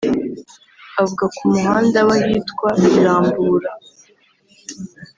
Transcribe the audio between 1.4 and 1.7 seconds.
mu